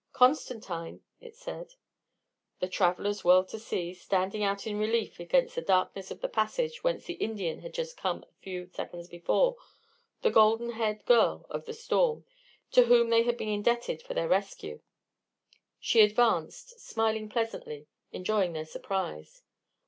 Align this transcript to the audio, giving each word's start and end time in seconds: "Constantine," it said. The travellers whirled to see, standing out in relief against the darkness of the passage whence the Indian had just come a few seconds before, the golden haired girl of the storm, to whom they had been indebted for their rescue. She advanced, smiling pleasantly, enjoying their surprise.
"Constantine," 0.13 1.03
it 1.19 1.35
said. 1.35 1.75
The 2.59 2.67
travellers 2.67 3.23
whirled 3.23 3.49
to 3.49 3.59
see, 3.59 3.93
standing 3.93 4.43
out 4.43 4.65
in 4.65 4.79
relief 4.79 5.19
against 5.19 5.53
the 5.53 5.61
darkness 5.61 6.09
of 6.09 6.21
the 6.21 6.27
passage 6.27 6.83
whence 6.83 7.05
the 7.05 7.13
Indian 7.21 7.59
had 7.59 7.75
just 7.75 7.97
come 7.97 8.23
a 8.23 8.41
few 8.41 8.65
seconds 8.73 9.07
before, 9.09 9.57
the 10.23 10.31
golden 10.31 10.71
haired 10.71 11.05
girl 11.05 11.45
of 11.51 11.65
the 11.65 11.73
storm, 11.75 12.25
to 12.71 12.85
whom 12.85 13.11
they 13.11 13.21
had 13.21 13.37
been 13.37 13.47
indebted 13.49 14.01
for 14.01 14.15
their 14.15 14.27
rescue. 14.27 14.79
She 15.79 16.01
advanced, 16.01 16.79
smiling 16.79 17.29
pleasantly, 17.29 17.85
enjoying 18.11 18.53
their 18.53 18.65
surprise. 18.65 19.43